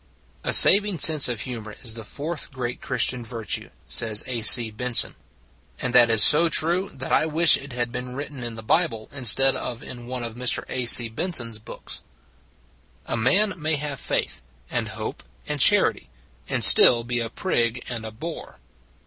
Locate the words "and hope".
14.71-15.21